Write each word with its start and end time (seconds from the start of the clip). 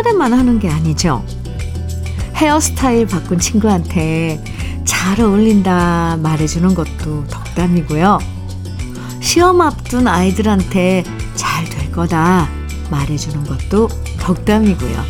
첫날에만 0.00 0.32
하는 0.32 0.58
게 0.58 0.68
아니죠. 0.68 1.24
헤어스타일 2.34 3.06
바꾼 3.06 3.38
친구한테 3.38 4.42
잘 4.84 5.20
어울린다 5.20 6.18
말해주는 6.22 6.74
것도 6.74 7.26
덕담이고요. 7.28 8.18
시험 9.20 9.60
앞둔 9.60 10.08
아이들한테 10.08 11.04
잘 11.34 11.68
될 11.70 11.92
거다 11.92 12.48
말해주는 12.90 13.44
것도 13.44 13.88
덕담이고요. 14.20 15.04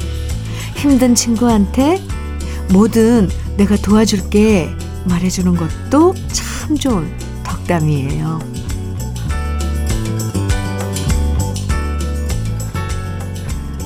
힘든 0.76 1.14
친구한테 1.14 2.02
뭐든 2.72 3.28
내가 3.56 3.76
도와줄게 3.76 4.70
말해주는 5.04 5.54
것도 5.56 6.14
참 6.32 6.76
좋은 6.76 7.10
덕담이에요. 7.44 8.49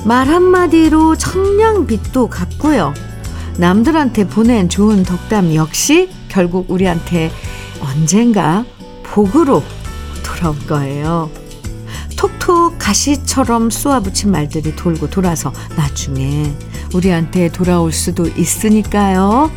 말 0.05 0.27
한마디로 0.27 1.15
청량빛도 1.15 2.29
갚고요. 2.29 2.93
남들한테 3.57 4.27
보낸 4.27 4.69
좋은 4.69 5.01
덕담 5.01 5.55
역시 5.55 6.09
결국 6.29 6.69
우리한테 6.69 7.31
언젠가 7.79 8.65
복으로 9.01 9.63
돌아올 10.23 10.55
거예요. 10.67 11.31
톡톡 12.15 12.77
가시처럼 12.77 13.71
쏘아붙인 13.71 14.29
말들이 14.29 14.75
돌고 14.75 15.09
돌아서 15.09 15.51
나중에 15.75 16.53
우리한테 16.93 17.49
돌아올 17.49 17.91
수도 17.91 18.27
있으니까요. 18.27 19.49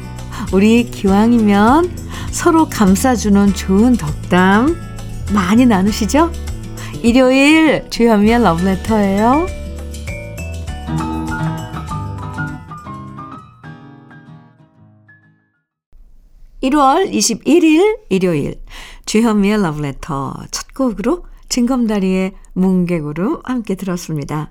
우리 0.52 0.90
기왕이면 0.90 1.90
서로 2.30 2.70
감싸주는 2.70 3.52
좋은 3.52 3.96
덕담 3.96 4.76
많이 5.34 5.66
나누시죠? 5.66 6.32
일요일 7.02 7.84
주현미의 7.90 8.42
러브레터예요. 8.42 9.57
1월 16.68 17.10
21일 17.10 17.98
일요일 18.10 18.60
주현미의 19.06 19.62
러브레터 19.62 20.34
첫 20.50 20.74
곡으로 20.74 21.24
징검다리의 21.48 22.34
뭉게구름 22.52 23.40
함께 23.44 23.74
들었습니다. 23.74 24.50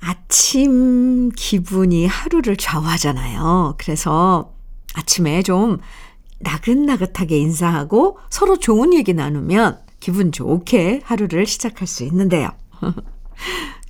아침 0.00 1.30
기분이 1.34 2.06
하루를 2.06 2.56
좌우하잖아요. 2.56 3.74
그래서 3.78 4.54
아침에 4.94 5.42
좀 5.42 5.78
나긋나긋하게 6.38 7.36
인사하고 7.36 8.18
서로 8.30 8.58
좋은 8.58 8.94
얘기 8.94 9.14
나누면 9.14 9.80
기분 9.98 10.30
좋게 10.30 11.00
하루를 11.02 11.46
시작할 11.46 11.88
수 11.88 12.04
있는데요. 12.04 12.50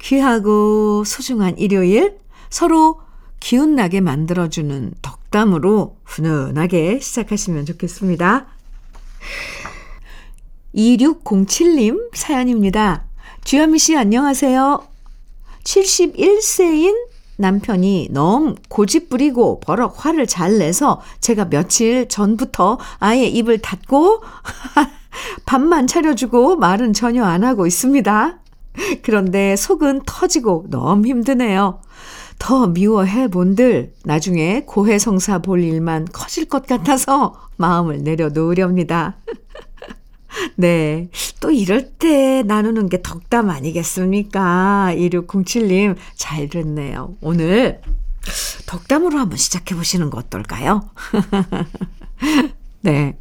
귀하고 0.01 1.05
소중한 1.05 1.59
일요일 1.59 2.19
서로 2.49 3.01
기운나게 3.41 4.01
만들어주는 4.01 4.95
덕담으로 5.03 5.97
훈훈하게 6.05 7.01
시작하시면 7.01 7.67
좋겠습니다. 7.67 8.47
2607님 10.75 12.15
사연입니다. 12.15 13.05
주현미 13.45 13.79
씨 13.79 13.97
안녕하세요. 13.97 14.87
71세인 15.65 17.09
남편이 17.37 18.09
너무 18.11 18.57
고집 18.69 19.09
부리고 19.09 19.61
버럭 19.61 20.05
화를 20.05 20.27
잘 20.27 20.59
내서 20.59 21.01
제가 21.21 21.47
며칠 21.47 22.09
전부터 22.09 22.79
아예 22.99 23.27
입을 23.27 23.59
닫고 23.59 24.23
밥만 25.47 25.87
차려주고 25.87 26.57
말은 26.57 26.93
전혀 26.93 27.25
안 27.25 27.45
하고 27.45 27.67
있습니다. 27.67 28.39
그런데 29.03 29.57
속은 29.57 30.03
터지고 30.05 30.67
너무 30.69 31.07
힘드네요. 31.07 31.81
더 32.39 32.67
미워해 32.69 33.29
본들 33.29 33.93
나중에 34.05 34.63
고해성사 34.67 35.39
볼 35.41 35.63
일만 35.63 36.07
커질 36.13 36.47
것 36.47 36.67
같아서 36.67 37.49
마음을 37.57 38.03
내려놓으렵니다. 38.03 39.17
네. 40.57 41.09
또 41.41 41.51
이럴 41.51 41.91
때 41.93 42.43
나누는 42.43 42.89
게 42.89 43.03
덕담 43.03 43.51
아니겠습니까? 43.51 44.93
2607님, 44.95 45.97
잘 46.15 46.49
됐네요. 46.49 47.17
오늘 47.21 47.81
덕담으로 48.67 49.19
한번 49.19 49.39
시작해 49.39 49.75
보시는 49.75 50.11
거 50.11 50.19
어떨까요? 50.19 50.91
네. 52.83 53.17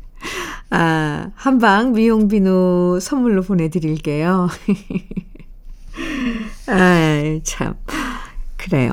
아, 0.69 1.31
한방 1.35 1.93
미용 1.93 2.27
비누 2.27 2.99
선물로 3.01 3.41
보내드릴게요. 3.43 4.49
아, 6.67 7.39
참. 7.43 7.75
그래요. 8.57 8.91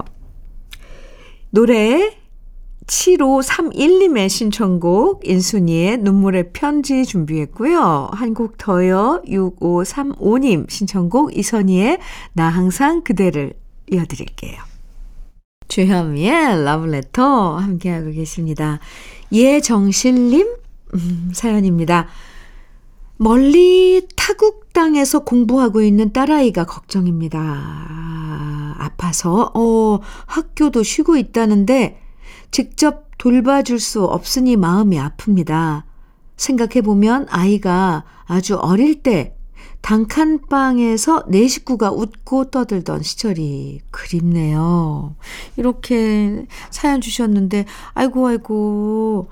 노래 1.55 2.19
7531님의 2.89 4.29
신청곡 4.29 5.21
인순이의 5.25 5.99
눈물의 5.99 6.51
편지 6.53 7.07
준비했고요. 7.07 8.11
한 8.13 8.35
곡 8.35 8.59
더요. 8.59 9.23
6535님 9.25 10.69
신청곡 10.69 11.39
이선희의 11.39 12.01
나 12.33 12.49
항상 12.49 13.03
그대를 13.03 13.53
이어드릴게요. 13.89 14.61
주현미의 15.69 16.65
러브레터 16.65 17.57
함께하고 17.57 18.11
계십니다. 18.11 18.81
예정실님 19.31 20.49
음, 20.95 21.31
사연입니다. 21.33 22.09
멀리 23.17 24.05
타국 24.17 24.73
땅에서 24.73 25.21
공부하고 25.21 25.83
있는 25.83 26.13
딸아이가 26.13 26.67
걱정입니다. 26.67 28.24
아파서 28.79 29.51
어, 29.55 30.01
학교도 30.27 30.83
쉬고 30.83 31.17
있다는데 31.17 32.01
직접 32.51 33.09
돌봐줄 33.19 33.81
수 33.81 34.05
없으니 34.05 34.57
마음이 34.57 34.99
아픕니다. 34.99 35.85
생각해보면 36.37 37.27
아이가 37.31 38.05
아주 38.27 38.57
어릴 38.57 39.03
때 39.03 39.37
단칸방에서 39.85 41.25
내 41.29 41.47
식구가 41.47 41.91
웃고 41.91 42.51
떠들던 42.51 43.03
시절이 43.03 43.83
그립네요. 43.91 45.15
이렇게 45.57 46.47
사연 46.71 47.03
주셨는데, 47.03 47.67
아이고, 47.93 48.27
아이고, 48.27 49.29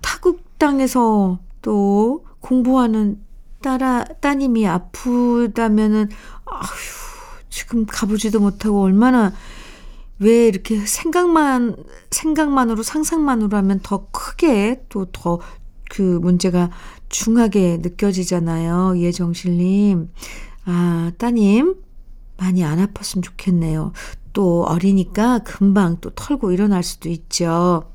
타국 0.00 0.58
땅에서 0.58 1.40
또 1.60 2.24
공부하는 2.38 3.20
딸아, 3.62 4.04
따님이 4.20 4.68
아프다면은, 4.68 6.08
아휴, 6.44 7.15
지금 7.56 7.86
가보지도 7.86 8.38
못하고 8.38 8.82
얼마나 8.82 9.32
왜 10.18 10.46
이렇게 10.46 10.78
생각만, 10.78 11.76
생각만으로, 12.10 12.82
상상만으로 12.82 13.56
하면 13.56 13.80
더 13.82 14.08
크게 14.10 14.84
또 14.90 15.06
더 15.06 15.40
그 15.88 16.02
문제가 16.02 16.70
중하게 17.08 17.78
느껴지잖아요. 17.80 18.98
예정실님. 18.98 20.10
아, 20.64 21.12
따님, 21.18 21.76
많이 22.36 22.64
안 22.64 22.84
아팠으면 22.84 23.22
좋겠네요. 23.22 23.92
또 24.32 24.64
어리니까 24.64 25.38
금방 25.40 25.98
또 26.00 26.10
털고 26.10 26.52
일어날 26.52 26.82
수도 26.82 27.08
있죠. 27.08 27.90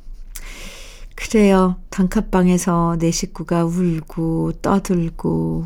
그래요. 1.15 1.75
단칸방에서 1.89 2.97
내 2.99 3.11
식구가 3.11 3.65
울고 3.65 4.53
떠들고, 4.61 5.65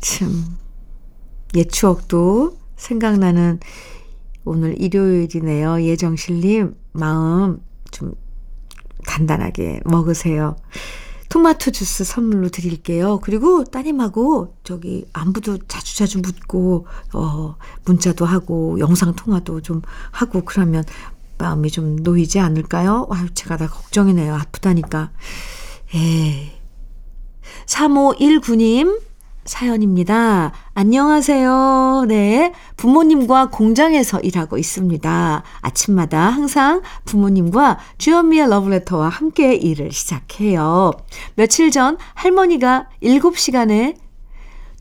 참, 0.00 0.56
옛 1.54 1.70
추억도 1.70 2.61
생각나는 2.82 3.60
오늘 4.44 4.80
일요일이네요. 4.80 5.82
예정실님, 5.84 6.74
마음 6.92 7.60
좀 7.90 8.12
단단하게 9.06 9.80
먹으세요. 9.84 10.56
토마토 11.28 11.70
주스 11.70 12.04
선물로 12.04 12.48
드릴게요. 12.50 13.20
그리고 13.22 13.64
따님하고 13.64 14.56
저기 14.64 15.06
안부도 15.12 15.58
자주자주 15.68 16.18
묻고, 16.18 16.86
어, 17.14 17.56
문자도 17.86 18.26
하고, 18.26 18.78
영상통화도 18.78 19.62
좀 19.62 19.80
하고, 20.10 20.42
그러면 20.44 20.84
마음이 21.38 21.70
좀 21.70 21.96
놓이지 21.96 22.38
않을까요? 22.38 23.06
아유, 23.10 23.32
제가 23.32 23.56
다 23.56 23.66
걱정이네요. 23.66 24.34
아프다니까. 24.34 25.12
에이. 25.94 26.50
3519님, 27.66 29.00
사연입니다. 29.44 30.52
안녕하세요. 30.74 32.04
네. 32.06 32.52
부모님과 32.76 33.50
공장에서 33.50 34.20
일하고 34.20 34.56
있습니다. 34.56 35.42
아침마다 35.60 36.28
항상 36.28 36.82
부모님과 37.04 37.78
주현미의 37.98 38.48
러브레터와 38.48 39.08
함께 39.08 39.54
일을 39.54 39.90
시작해요. 39.90 40.92
며칠 41.34 41.72
전 41.72 41.98
할머니가 42.14 42.88
7시간에 43.02 43.96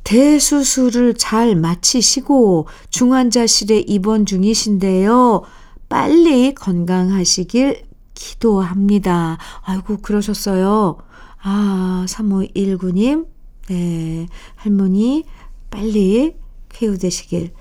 대수술을 0.03 1.15
잘 1.15 1.55
마치시고 1.55 2.67
중환자실에 2.89 3.79
입원 3.79 4.25
중이신데요. 4.27 5.41
빨리 5.89 6.53
건강하시길 6.53 7.83
기도합니다. 8.13 9.37
아이고, 9.63 9.97
그러셨어요. 9.97 10.97
아, 11.41 12.05
3519님, 12.07 13.25
네, 13.71 14.27
할머니 14.55 15.23
빨리 15.69 16.35
쾌유되시길 16.67 17.53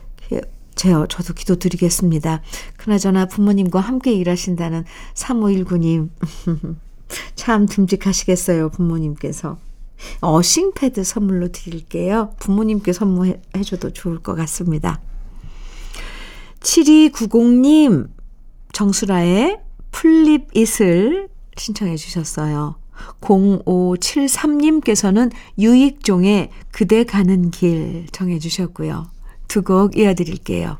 제요 0.74 1.06
저도 1.06 1.34
기도 1.34 1.54
드리겠습니다. 1.54 2.42
그나저나 2.76 3.26
부모님과 3.26 3.78
함께 3.78 4.12
일하신다는 4.14 4.84
3519님 5.14 6.08
참 7.36 7.66
듬직하시겠어요 7.66 8.70
부모님께서 8.70 9.58
어싱패드 10.20 11.04
선물로 11.04 11.52
드릴게요. 11.52 12.34
부모님께 12.40 12.92
선물해줘도 12.92 13.92
좋을 13.92 14.18
것 14.20 14.34
같습니다. 14.34 15.00
7290님 16.58 18.08
정수라의 18.72 19.60
풀립잇을 19.92 21.28
신청해 21.56 21.96
주셨어요. 21.96 22.79
0573님께서는 23.20 25.30
유익종의 25.58 26.50
그대 26.72 27.04
가는 27.04 27.50
길 27.50 28.06
정해 28.12 28.38
주셨고요. 28.38 29.08
두 29.48 29.62
곡 29.62 29.96
이어드릴게요. 29.96 30.78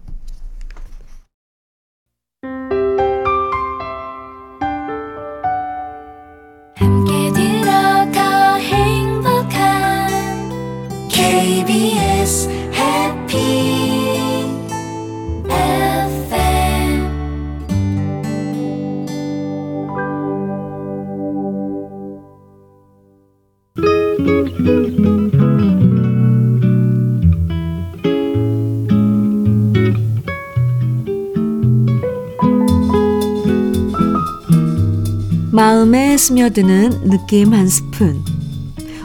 마음에 36.00 36.17
스며드는 36.17 37.11
느낌 37.11 37.52
한 37.52 37.69
스푼. 37.69 38.25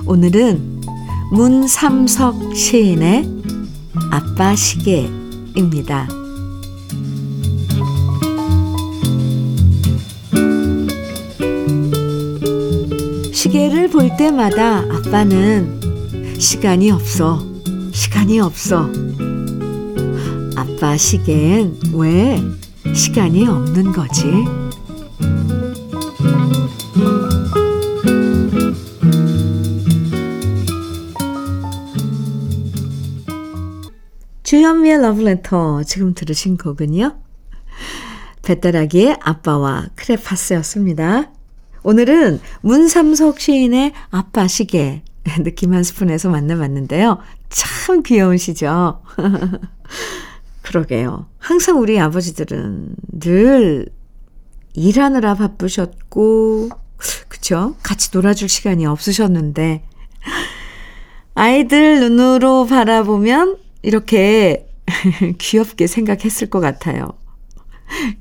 오늘은 0.06 0.81
문삼석 1.30 2.56
시인의 2.56 3.30
아빠 4.12 4.56
시계입니다. 4.56 6.07
시계를 13.33 13.89
볼 13.89 14.15
때마다 14.15 14.77
아빠는 14.77 16.39
시간이 16.39 16.91
없어, 16.91 17.45
시간이 17.91 18.39
없어. 18.39 18.89
아빠 20.56 20.95
시계엔 20.95 21.77
왜 21.94 22.41
시간이 22.94 23.45
없는 23.48 23.91
거지? 23.91 24.64
주현미의 34.55 35.01
러브레터 35.01 35.83
지금 35.83 36.13
들으신 36.13 36.55
곡은요. 36.55 37.19
배따라기의 38.41 39.17
아빠와 39.19 39.87
크레파스였습니다. 39.95 41.29
오늘은 41.83 42.39
문삼석 42.61 43.41
시인의 43.41 43.91
아빠 44.11 44.47
시계 44.47 45.03
느낌 45.43 45.73
한 45.73 45.83
스푼에서 45.83 46.29
만나봤는데요. 46.29 47.19
참 47.49 48.01
귀여우시죠? 48.01 49.01
그러게요. 50.63 51.27
항상 51.37 51.81
우리 51.81 51.99
아버지들은 51.99 52.95
늘 53.19 53.89
일하느라 54.73 55.35
바쁘셨고, 55.35 56.69
그쵸? 57.27 57.75
같이 57.83 58.09
놀아줄 58.13 58.47
시간이 58.47 58.85
없으셨는데, 58.85 59.83
아이들 61.33 61.99
눈으로 61.99 62.65
바라보면 62.67 63.64
이렇게 63.85 64.67
귀엽게 65.37 65.85
생각했을 65.85 66.49
것 66.49 66.59
같아요. 66.59 67.09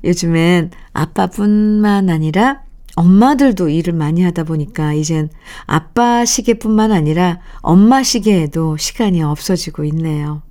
요즘엔 0.03 0.69
아빠뿐만 0.93 2.11
아니라 2.11 2.61
엄마들도 2.95 3.69
일을 3.69 3.93
많이 3.93 4.21
하다 4.21 4.43
보니까 4.43 4.93
이젠 4.93 5.29
아빠 5.65 6.23
시계뿐만 6.23 6.91
아니라 6.91 7.39
엄마 7.61 8.03
시계에도 8.03 8.77
시간이 8.77 9.23
없어지고 9.23 9.85
있네요. 9.85 10.43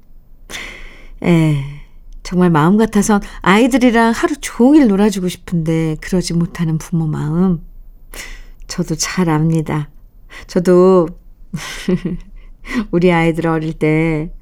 에, 1.23 1.63
정말 2.25 2.51
마음 2.51 2.77
같아선 2.77 3.23
아이들이랑 3.41 4.13
하루 4.13 4.35
종일 4.41 4.89
놀아주고 4.89 5.29
싶은데 5.29 5.97
그러지 6.01 6.35
못하는 6.35 6.77
부모 6.77 7.07
마음. 7.07 7.65
저도 8.67 8.97
잘 8.97 9.29
압니다. 9.31 9.91
저도 10.49 11.07
우리 12.91 13.13
아이들 13.13 13.47
어릴 13.47 13.75
때 13.75 14.33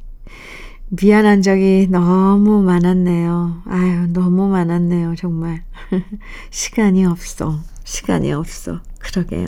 미안한 0.95 1.41
적이 1.41 1.89
너무 1.91 2.63
많았네요. 2.63 3.63
아유, 3.65 4.07
너무 4.13 4.47
많았네요, 4.49 5.15
정말. 5.17 5.65
시간이 6.51 7.07
없어. 7.07 7.61
시간이 7.85 8.31
없어. 8.33 8.81
그러게요. 8.99 9.47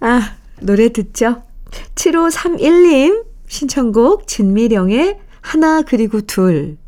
아, 0.00 0.34
노래 0.60 0.88
듣죠? 0.88 1.42
7531님 1.94 3.26
신청곡 3.46 4.26
진미령의 4.26 5.20
하나 5.40 5.82
그리고 5.82 6.20
둘. 6.20 6.78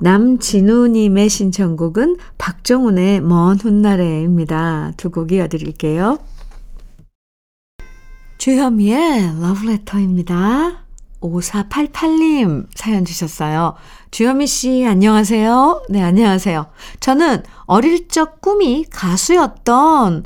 남진우님의 0.00 1.30
신청곡은 1.30 2.18
박정훈의 2.36 3.22
먼 3.22 3.56
훗날에입니다. 3.56 4.92
두 4.98 5.08
곡 5.10 5.32
이어드릴게요. 5.32 6.18
주현미의 8.36 9.40
러브레터입니다. 9.40 10.87
5488님 11.20 12.66
사연 12.74 13.04
주셨어요. 13.04 13.74
주현미 14.10 14.46
씨, 14.46 14.86
안녕하세요. 14.86 15.82
네, 15.90 16.02
안녕하세요. 16.02 16.66
저는 17.00 17.42
어릴 17.66 18.08
적 18.08 18.40
꿈이 18.40 18.84
가수였던 18.90 20.24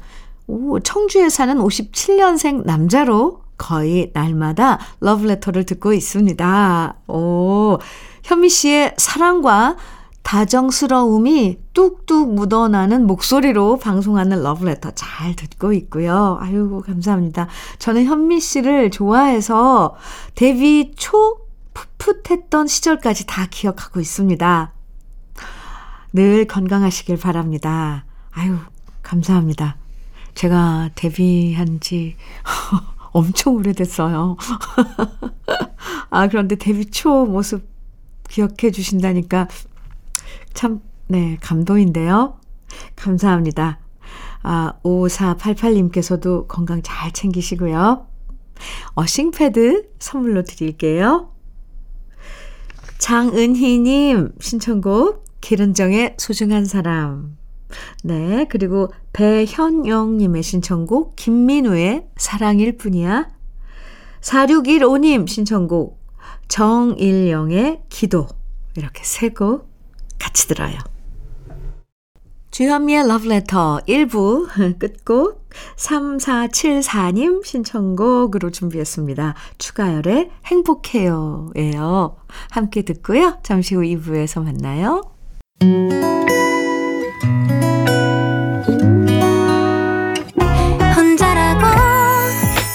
오, 0.48 0.80
청주에 0.80 1.28
사는 1.28 1.56
57년생 1.56 2.64
남자로 2.64 3.42
거의 3.56 4.10
날마다 4.12 4.78
러브레터를 5.00 5.64
듣고 5.64 5.92
있습니다. 5.92 6.96
오, 7.08 7.78
현미 8.24 8.48
씨의 8.48 8.94
사랑과 8.96 9.76
다정스러움이 10.22 11.58
뚝뚝 11.72 12.34
묻어나는 12.34 13.06
목소리로 13.06 13.78
방송하는 13.78 14.42
러브레터 14.42 14.92
잘 14.92 15.34
듣고 15.34 15.72
있고요. 15.74 16.38
아유, 16.40 16.82
감사합니다. 16.86 17.48
저는 17.78 18.04
현미 18.04 18.40
씨를 18.40 18.90
좋아해서 18.90 19.96
데뷔 20.34 20.92
초 20.96 21.38
풋풋했던 21.98 22.66
시절까지 22.66 23.26
다 23.26 23.46
기억하고 23.50 24.00
있습니다. 24.00 24.72
늘 26.12 26.46
건강하시길 26.46 27.18
바랍니다. 27.18 28.04
아유, 28.32 28.56
감사합니다. 29.02 29.76
제가 30.34 30.90
데뷔한 30.94 31.80
지 31.80 32.16
엄청 33.12 33.56
오래됐어요. 33.56 34.36
아, 36.10 36.28
그런데 36.28 36.56
데뷔 36.56 36.86
초 36.86 37.26
모습 37.26 37.70
기억해 38.28 38.70
주신다니까 38.70 39.48
참, 40.54 40.80
네, 41.08 41.36
감동인데요. 41.40 42.38
감사합니다. 42.96 43.78
아, 44.42 44.74
5488님께서도 44.82 46.48
건강 46.48 46.82
잘 46.82 47.12
챙기시고요. 47.12 48.06
어싱패드 48.94 49.90
선물로 49.98 50.44
드릴게요. 50.44 51.32
장은희님 52.98 54.34
신청곡 54.40 55.24
기른정의 55.40 56.14
소중한 56.18 56.64
사람. 56.64 57.36
네, 58.04 58.46
그리고 58.48 58.92
배현영님의 59.12 60.42
신청곡 60.42 61.16
김민우의 61.16 62.06
사랑일 62.16 62.76
뿐이야. 62.76 63.28
4615님 64.20 65.26
신청곡 65.28 66.00
정일영의 66.48 67.82
기도. 67.88 68.28
이렇게 68.76 69.02
세 69.04 69.30
곡 69.30 69.71
같이 70.22 70.46
들어요. 70.46 70.78
주현미의 72.52 73.08
러브레터 73.08 73.80
1부 73.88 74.46
끝곡 74.78 75.48
3474님 75.76 77.44
신청곡으로 77.44 78.50
준비했습니다. 78.50 79.34
추가열의 79.58 80.30
행복해요 80.46 81.50
예요. 81.56 82.16
함께 82.50 82.82
듣고요. 82.82 83.38
잠시 83.42 83.74
후 83.74 83.80
2부에서 83.80 84.44
만나요. 84.44 85.02
혼자라고 90.94 91.66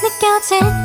느껴질 0.03 0.76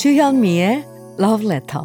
주현미의 0.00 0.86
Love 1.20 1.46
Letter. 1.46 1.84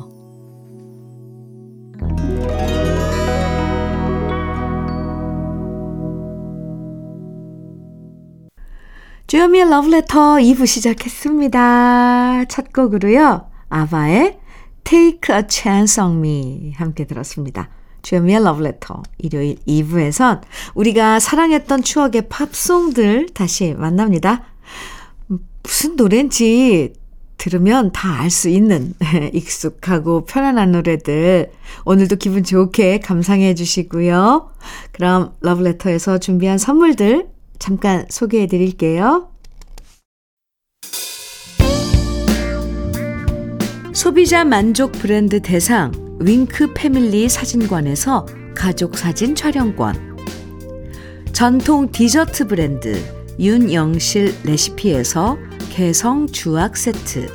주현미의 9.27 9.65
Love 9.65 9.93
Letter 9.93 10.38
2부 10.39 10.65
시작했습니다. 10.65 12.45
첫 12.45 12.72
곡으로요. 12.72 13.51
아바의 13.67 14.39
Take 14.86 15.36
a 15.36 15.41
Chance 15.50 16.01
on 16.01 16.19
Me 16.19 16.72
함께 16.77 17.05
들었습니다. 17.05 17.67
주현미의 18.01 18.39
Love 18.39 18.65
Letter 18.65 19.01
일요일 19.17 19.57
2부에선 19.67 20.39
우리가 20.74 21.19
사랑했던 21.19 21.81
추억의 21.81 22.29
팝송들 22.29 23.31
다시 23.34 23.74
만납니다. 23.74 24.45
무슨 25.63 25.98
노래인지 25.98 26.93
들으면 27.38 27.92
다 27.92 28.20
알 28.22 28.30
수 28.30 28.50
있는 28.50 28.94
익숙하고 29.34 30.25
편안한 30.25 30.72
노래들 30.72 31.51
오늘도 31.86 32.15
기분 32.15 32.44
좋게 32.44 33.00
감상해 33.00 33.54
주시고요. 33.56 34.50
그럼 34.92 35.34
러브레터에서 35.42 36.18
준비한 36.18 36.58
선물들 36.58 37.27
잠깐 37.60 38.06
소개해 38.10 38.48
드릴게요. 38.48 39.30
소비자 43.94 44.44
만족 44.44 44.92
브랜드 44.94 45.42
대상 45.42 45.92
윙크 46.20 46.74
패밀리 46.74 47.30
사진관에서 47.30 48.25
가족 48.56 48.98
사진 48.98 49.36
촬영권 49.36 50.15
전통 51.34 51.92
디저트 51.92 52.48
브랜드 52.48 53.01
윤영실 53.39 54.34
레시피에서 54.44 55.38
개성 55.75 56.27
주악 56.27 56.77
세트. 56.77 57.27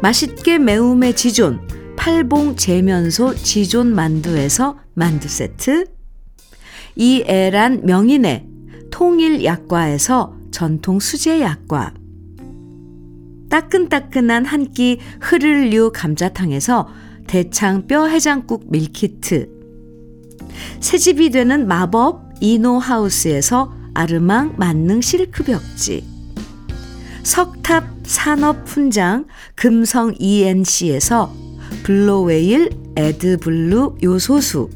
맛있게 0.00 0.60
매움의 0.60 1.16
지존 1.16 1.58
팔봉 1.96 2.54
재면소 2.54 3.34
지존 3.34 3.92
만두에서 3.92 4.78
만두 4.94 5.26
세트. 5.26 5.86
이애란 6.94 7.84
명인의 7.84 8.46
통일 8.92 9.42
약과에서 9.42 10.36
전통 10.52 11.00
수제 11.00 11.40
약과. 11.40 11.94
따끈따끈한 13.50 14.44
한 14.44 14.72
끼 14.72 15.00
흐를류 15.20 15.90
감자탕에서 15.92 16.86
대창 17.26 17.88
뼈 17.88 18.06
해장국 18.06 18.70
밀키트. 18.70 19.48
새집이 20.78 21.30
되는 21.30 21.66
마법 21.66 22.34
이노하우스에서 22.40 23.74
아르망 23.92 24.54
만능 24.56 25.00
실크 25.00 25.42
벽지 25.42 26.17
석탑 27.22 27.84
산업 28.04 28.66
훈장 28.66 29.26
금성 29.54 30.14
ENC에서 30.18 31.34
블로웨일 31.82 32.70
에드블루 32.96 33.96
요소수. 34.02 34.70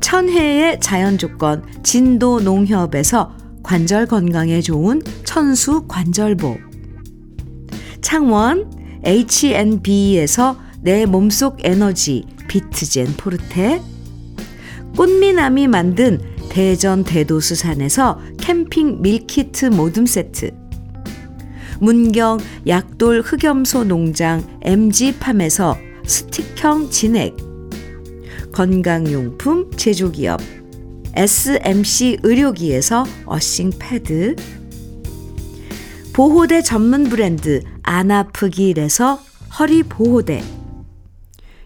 천혜의 0.00 0.80
자연조건 0.80 1.64
진도 1.82 2.40
농협에서 2.40 3.36
관절 3.62 4.06
건강에 4.06 4.60
좋은 4.60 5.00
천수 5.24 5.86
관절보. 5.86 6.56
창원 8.00 8.70
H&B에서 9.04 10.58
내 10.80 11.06
몸속 11.06 11.58
에너지 11.64 12.24
비트젠 12.48 13.14
포르테. 13.16 13.80
꽃미남이 14.96 15.68
만든 15.68 16.18
대전 16.48 17.04
대도수산에서 17.04 18.18
캠핑 18.38 19.02
밀키트 19.02 19.66
모듬 19.66 20.06
세트 20.06 20.59
문경 21.80 22.38
약돌 22.66 23.22
흑염소 23.22 23.84
농장 23.84 24.42
MG팜에서 24.62 25.76
스틱형 26.04 26.90
진액, 26.90 27.36
건강용품 28.52 29.70
제조기업 29.76 30.40
SMC 31.14 32.18
의료기에서 32.22 33.04
earthing 33.24 33.72
패드, 33.78 34.36
보호대 36.12 36.62
전문 36.62 37.04
브랜드 37.08 37.62
안아프길에서 37.82 39.20
허리 39.58 39.82
보호대, 39.82 40.42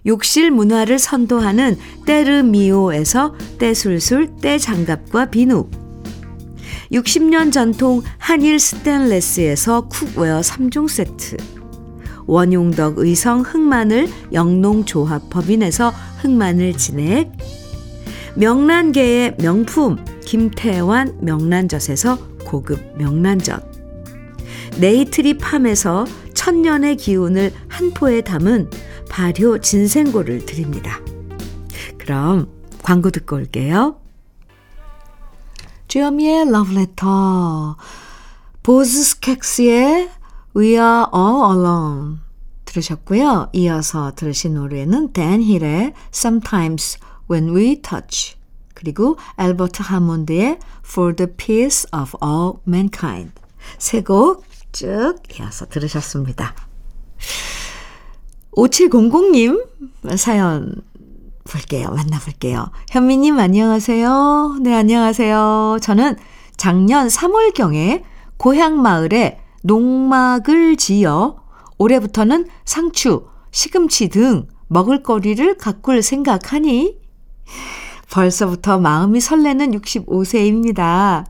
욕실 0.06 0.50
문화를 0.50 0.98
선도하는 0.98 1.76
때르미오에서 2.06 3.34
때술술 3.58 4.36
때장갑과 4.36 5.30
비누, 5.30 5.68
60년 6.94 7.50
전통 7.50 8.02
한일 8.18 8.60
스텐레스에서 8.60 9.88
cookware 9.88 10.40
3종 10.40 10.88
세트 10.88 11.36
원용덕 12.26 12.98
의성 12.98 13.40
흑마늘 13.40 14.08
영농조합 14.32 15.28
법인에서 15.28 15.92
흑마늘 16.20 16.76
진액 16.76 17.32
명란계의 18.36 19.36
명품 19.38 19.96
김태환 20.24 21.18
명란젓에서 21.20 22.16
고급 22.44 22.96
명란젓 22.96 23.62
네이트리 24.78 25.38
팜에서 25.38 26.06
천년의 26.32 26.96
기운을 26.96 27.52
한 27.68 27.90
포에 27.90 28.20
담은 28.20 28.70
발효 29.08 29.58
진생고를 29.58 30.46
드립니다. 30.46 31.00
그럼 31.98 32.48
광고 32.82 33.10
듣고 33.10 33.36
올게요. 33.36 34.03
주여미의 35.94 36.50
러브레터, 36.50 37.76
보즈 38.64 39.00
스캑스의 39.00 40.10
We 40.56 40.70
Are 40.70 41.04
All 41.14 41.56
Alone 41.56 42.16
들으셨고요. 42.64 43.50
이어서 43.52 44.12
들으신 44.16 44.54
노래는 44.54 45.12
댄 45.12 45.40
힐의 45.40 45.92
Sometimes 46.12 46.98
When 47.30 47.54
We 47.54 47.80
Touch 47.80 48.34
그리고 48.74 49.16
엘버트 49.38 49.82
하몬드의 49.82 50.58
For 50.84 51.14
the 51.14 51.30
Peace 51.36 51.86
of 51.96 52.16
All 52.20 52.54
Mankind 52.66 53.30
세 53.78 54.02
곡 54.02 54.42
쭉 54.72 55.14
이어서 55.38 55.66
들으셨습니다. 55.66 56.56
5700님 58.56 60.16
사연 60.16 60.74
볼게요. 61.44 61.88
만나볼게요. 61.90 62.70
현미님 62.90 63.38
안녕하세요. 63.38 64.58
네, 64.62 64.74
안녕하세요. 64.74 65.78
저는 65.80 66.16
작년 66.56 67.08
3월경에 67.08 68.02
고향 68.36 68.80
마을에 68.80 69.40
농막을 69.62 70.76
지어 70.76 71.36
올해부터는 71.78 72.48
상추, 72.64 73.26
시금치 73.50 74.08
등 74.08 74.48
먹을거리를 74.68 75.56
가꿀 75.58 76.02
생각하니 76.02 76.98
벌써부터 78.10 78.78
마음이 78.78 79.20
설레는 79.20 79.72
65세입니다. 79.72 81.24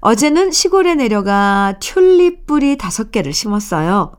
어제는 0.00 0.52
시골에 0.52 0.94
내려가 0.94 1.74
튤립 1.80 2.46
뿌리 2.46 2.76
5개를 2.76 3.32
심었어요. 3.32 4.12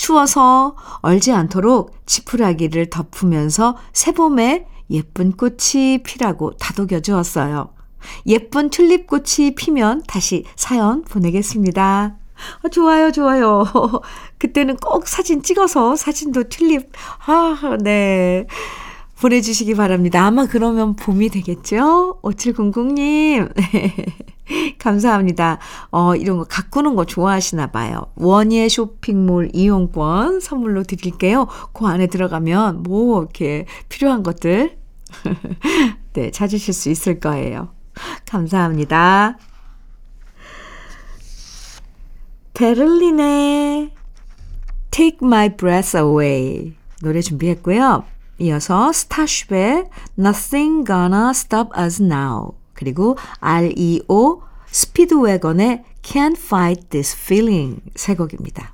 추워서 0.00 0.76
얼지 1.02 1.30
않도록 1.30 1.94
지푸라기를 2.06 2.88
덮으면서 2.88 3.76
새봄에 3.92 4.64
예쁜 4.90 5.32
꽃이 5.32 6.02
피라고 6.02 6.56
다독여 6.56 7.00
주었어요. 7.00 7.68
예쁜 8.26 8.70
튤립꽃이 8.70 9.54
피면 9.56 10.02
다시 10.06 10.44
사연 10.56 11.02
보내겠습니다. 11.04 12.16
아, 12.62 12.68
좋아요, 12.70 13.12
좋아요. 13.12 13.64
그때는 14.38 14.76
꼭 14.76 15.06
사진 15.06 15.42
찍어서 15.42 15.96
사진도 15.96 16.44
튤립, 16.48 16.90
아, 17.26 17.76
네. 17.82 18.46
보내주시기 19.20 19.74
바랍니다. 19.74 20.24
아마 20.24 20.46
그러면 20.46 20.96
봄이 20.96 21.28
되겠죠? 21.28 22.20
5700님. 22.22 23.52
감사합니다. 24.78 25.58
어, 25.90 26.14
이런 26.16 26.38
거 26.38 26.44
가꾸는 26.44 26.94
거 26.94 27.04
좋아하시나 27.04 27.68
봐요. 27.68 28.06
원예 28.16 28.68
쇼핑몰 28.68 29.50
이용권 29.52 30.40
선물로 30.40 30.82
드릴게요. 30.84 31.46
그 31.72 31.86
안에 31.86 32.06
들어가면 32.06 32.82
뭐 32.82 33.20
이렇게 33.22 33.66
필요한 33.88 34.22
것들 34.22 34.78
네, 36.12 36.30
찾으실 36.30 36.74
수 36.74 36.90
있을 36.90 37.20
거예요. 37.20 37.70
감사합니다. 38.26 39.38
베를린의 42.54 43.92
Take 44.90 45.18
My 45.22 45.56
Breath 45.56 45.96
Away 45.96 46.74
노래 47.02 47.20
준비했고요. 47.22 48.04
이어서 48.38 48.92
스타쉽의 48.92 49.88
Nothing 50.18 50.86
Gonna 50.86 51.30
Stop 51.30 51.70
Us 51.78 52.02
Now 52.02 52.59
그리고 52.80 53.16
REO 53.40 54.42
스피드웨건의 54.66 55.84
Can't 56.02 56.38
Fight 56.38 56.88
This 56.88 57.16
Feeling 57.16 57.80
세 57.94 58.14
곡입니다. 58.16 58.72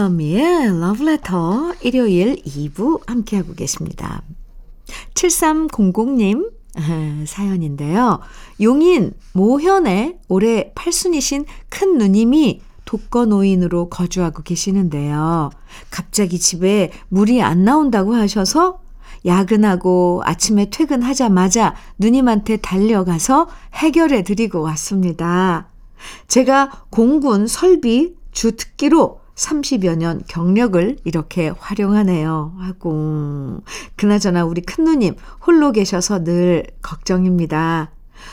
주현미의 0.00 0.80
러브레터 0.80 1.74
일요일 1.82 2.36
2부 2.36 3.06
함께하고 3.06 3.52
계십니다. 3.54 4.22
7300님 5.12 6.50
사연인데요. 7.28 8.20
용인 8.62 9.12
모현에 9.34 10.18
올해 10.28 10.72
팔순이신 10.74 11.44
큰 11.68 11.98
누님이 11.98 12.62
독거노인으로 12.86 13.90
거주하고 13.90 14.42
계시는데요. 14.42 15.50
갑자기 15.90 16.38
집에 16.38 16.90
물이 17.08 17.42
안 17.42 17.64
나온다고 17.64 18.14
하셔서 18.14 18.80
야근하고 19.26 20.22
아침에 20.24 20.70
퇴근하자마자 20.70 21.74
누님한테 21.98 22.56
달려가서 22.56 23.48
해결해 23.74 24.22
드리고 24.22 24.62
왔습니다. 24.62 25.68
제가 26.26 26.84
공군 26.88 27.46
설비 27.46 28.14
주특기로 28.32 29.19
30여 29.40 29.96
년 29.96 30.22
경력을 30.28 30.98
이렇게 31.04 31.48
활용하네요. 31.48 32.54
하고. 32.58 33.62
그나저나 33.96 34.44
우리 34.44 34.60
큰 34.60 34.84
누님 34.84 35.16
홀로 35.46 35.72
계셔서 35.72 36.24
늘 36.24 36.66
걱정입니다. 36.82 37.90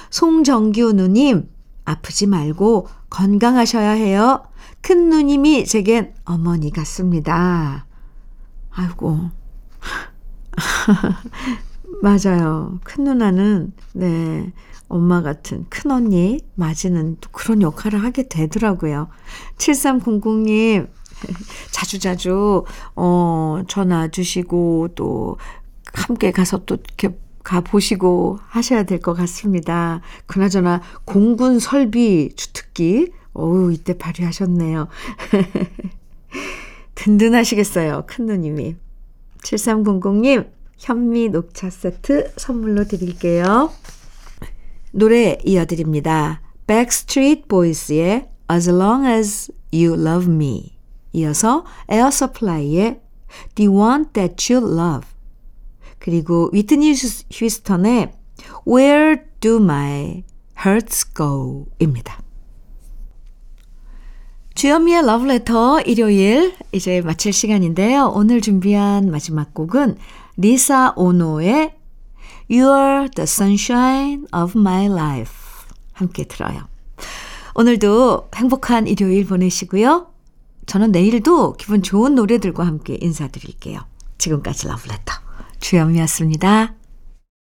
송정규 0.10 0.92
누님, 0.94 1.50
아프지 1.86 2.28
말고 2.28 2.90
건강하셔야 3.10 3.92
해요. 3.92 4.44
큰 4.82 5.10
누님이 5.10 5.66
제겐 5.66 6.14
어머니 6.26 6.72
같습니다. 6.72 7.86
아이고. 8.72 9.30
맞아요. 12.02 12.80
큰 12.84 13.06
누나는, 13.06 13.72
네, 13.94 14.52
엄마 14.90 15.22
같은 15.22 15.66
큰 15.70 15.92
언니 15.92 16.40
맞이는 16.56 17.18
또 17.22 17.30
그런 17.32 17.62
역할을 17.62 18.04
하게 18.04 18.28
되더라고요. 18.28 19.08
7300님, 19.58 20.88
자주자주, 21.72 22.64
어, 22.96 23.64
전화 23.68 24.08
주시고, 24.08 24.90
또, 24.96 25.38
함께 25.94 26.32
가서 26.32 26.64
또 26.66 26.76
이렇게 26.76 27.18
가보시고 27.44 28.40
하셔야 28.46 28.84
될 28.84 29.00
것 29.00 29.14
같습니다. 29.14 30.02
그나저나, 30.26 30.82
공군 31.06 31.60
설비 31.60 32.34
주특기, 32.36 33.12
어우, 33.34 33.72
이때 33.72 33.98
발휘하셨네요. 33.98 34.88
든든하시겠어요, 36.96 38.04
큰 38.08 38.26
누님이. 38.26 38.76
7300님, 39.44 40.50
현미 40.78 41.30
녹차 41.30 41.70
세트 41.70 42.34
선물로 42.38 42.86
드릴게요. 42.86 43.72
노래 44.92 45.38
이어드립니다. 45.46 46.42
Backstreet 46.66 47.48
Boys의 47.48 48.28
As 48.52 48.70
Long 48.70 49.08
As 49.08 49.52
You 49.72 49.94
Love 49.94 50.32
Me 50.34 50.77
이어서 51.18 51.66
에어 51.90 52.12
서플라이의 52.12 53.02
The 53.56 53.68
One 53.68 54.06
That 54.14 54.54
You 54.54 54.66
Love 54.80 55.10
그리고 55.98 56.50
휘트니 56.54 56.94
휴스턴의 57.32 58.14
Where 58.68 59.22
Do 59.40 59.58
Broken 59.58 60.24
Hearts 60.64 61.14
Go 61.16 61.66
입니다. 61.80 62.20
주현미의 64.54 65.06
러브레터 65.06 65.82
일요일 65.82 66.56
이제 66.72 67.02
마칠 67.02 67.34
시간인데요. 67.34 68.12
오늘 68.16 68.42
준비한 68.42 69.12
마지막 69.12 69.54
곡은 69.54 69.98
리사 70.38 70.94
오노의 70.96 71.76
You're 72.50 73.14
the 73.16 73.24
sunshine 73.24 74.26
of 74.36 74.58
my 74.58 74.86
life 74.86 75.34
함께 75.94 76.24
들어요. 76.24 76.68
오늘도 77.56 78.30
행복한 78.36 78.88
일요일 78.88 79.26
보내시고요. 79.26 80.17
저는 80.68 80.92
내일도 80.92 81.54
기분 81.54 81.82
좋은 81.82 82.14
노래들과 82.14 82.68
함께 82.68 82.98
인사드릴게요. 83.02 83.80
지금까지 84.18 84.68
러브레터 84.68 85.14
주현미였습니다. 85.60 86.76